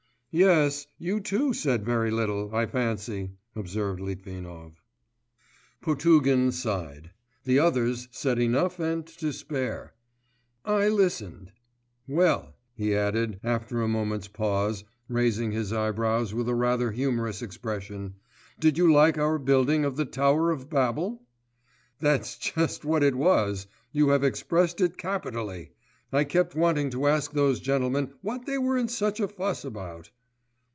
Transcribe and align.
'Yes; 0.33 0.87
you 0.97 1.19
too 1.19 1.51
said 1.51 1.83
very 1.83 2.09
little, 2.09 2.55
I 2.55 2.65
fancy,' 2.65 3.31
observed 3.53 3.99
Litvinov. 3.99 4.81
Potugin 5.81 6.53
sighed. 6.53 7.11
'The 7.43 7.59
others 7.59 8.07
said 8.11 8.39
enough 8.39 8.79
and 8.79 9.05
to 9.05 9.33
spare. 9.33 9.93
I 10.63 10.87
listened. 10.87 11.51
Well,' 12.07 12.55
he 12.75 12.95
added, 12.95 13.41
after 13.43 13.81
a 13.81 13.89
moment's 13.89 14.29
pause, 14.29 14.85
raising 15.09 15.51
his 15.51 15.73
eyebrows 15.73 16.33
with 16.33 16.47
a 16.47 16.55
rather 16.55 16.93
humorous 16.93 17.41
expression, 17.41 18.13
'did 18.57 18.77
you 18.77 18.89
like 18.89 19.17
our 19.17 19.37
building 19.37 19.83
of 19.83 19.97
the 19.97 20.05
Tower 20.05 20.49
of 20.51 20.69
Babel?' 20.69 21.21
'That's 21.99 22.37
just 22.37 22.85
what 22.85 23.03
it 23.03 23.15
was. 23.15 23.67
You 23.91 24.11
have 24.11 24.23
expressed 24.23 24.79
it 24.79 24.97
capitally. 24.97 25.71
I 26.13 26.23
kept 26.23 26.55
wanting 26.55 26.89
to 26.91 27.07
ask 27.09 27.33
those 27.33 27.59
gentlemen 27.59 28.13
what 28.21 28.45
they 28.45 28.57
were 28.57 28.77
in 28.77 28.87
such 28.87 29.19
a 29.19 29.27
fuss 29.27 29.65
about. 29.65 30.09